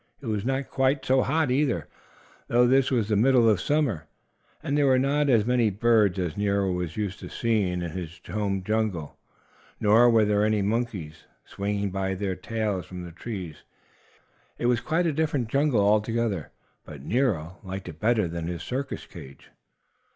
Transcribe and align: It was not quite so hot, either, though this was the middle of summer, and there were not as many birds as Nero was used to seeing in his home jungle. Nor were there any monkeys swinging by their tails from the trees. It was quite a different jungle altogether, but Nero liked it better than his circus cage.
It 0.19 0.25
was 0.25 0.43
not 0.43 0.71
quite 0.71 1.05
so 1.05 1.21
hot, 1.21 1.51
either, 1.51 1.87
though 2.47 2.65
this 2.65 2.89
was 2.89 3.07
the 3.07 3.15
middle 3.15 3.47
of 3.47 3.61
summer, 3.61 4.07
and 4.63 4.75
there 4.75 4.87
were 4.87 4.97
not 4.97 5.29
as 5.29 5.45
many 5.45 5.69
birds 5.69 6.17
as 6.17 6.35
Nero 6.35 6.71
was 6.71 6.97
used 6.97 7.19
to 7.19 7.29
seeing 7.29 7.83
in 7.83 7.91
his 7.91 8.19
home 8.27 8.63
jungle. 8.63 9.15
Nor 9.79 10.09
were 10.09 10.25
there 10.25 10.43
any 10.43 10.63
monkeys 10.63 11.25
swinging 11.45 11.91
by 11.91 12.15
their 12.15 12.35
tails 12.35 12.87
from 12.87 13.03
the 13.03 13.11
trees. 13.11 13.57
It 14.57 14.65
was 14.65 14.81
quite 14.81 15.05
a 15.05 15.13
different 15.13 15.49
jungle 15.49 15.81
altogether, 15.81 16.49
but 16.83 17.03
Nero 17.03 17.59
liked 17.61 17.87
it 17.87 17.99
better 17.99 18.27
than 18.27 18.47
his 18.47 18.63
circus 18.63 19.05
cage. 19.05 19.51